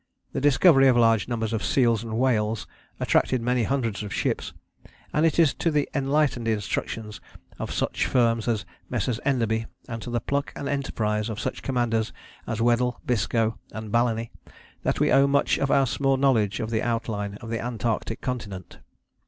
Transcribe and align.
The 0.33 0.41
discovery 0.41 0.87
of 0.87 0.97
large 0.97 1.27
numbers 1.27 1.53
of 1.53 1.63
seals 1.63 2.03
and 2.03 2.17
whales 2.17 2.65
attracted 2.99 3.39
many 3.39 3.65
hundreds 3.65 4.01
of 4.01 4.11
ships, 4.11 4.51
and 5.13 5.27
it 5.27 5.37
is 5.37 5.53
to 5.53 5.69
the 5.69 5.87
enlightened 5.93 6.47
instructions 6.47 7.21
of 7.59 7.71
such 7.71 8.07
firms 8.07 8.47
as 8.47 8.65
Messrs. 8.89 9.19
Enderby, 9.23 9.67
and 9.87 10.01
to 10.01 10.09
the 10.09 10.19
pluck 10.19 10.53
and 10.55 10.67
enterprise 10.67 11.29
of 11.29 11.39
such 11.39 11.61
commanders 11.61 12.11
as 12.47 12.59
Weddell, 12.63 12.99
Biscoe 13.05 13.59
and 13.73 13.91
Balleny, 13.91 14.31
that 14.81 14.99
we 14.99 15.11
owe 15.11 15.27
much 15.27 15.59
of 15.59 15.69
our 15.69 15.85
small 15.85 16.17
knowledge 16.17 16.59
of 16.59 16.71
the 16.71 16.81
outline 16.81 17.35
of 17.35 17.51
the 17.51 17.63
Antarctic 17.63 18.21
continent. 18.21 18.79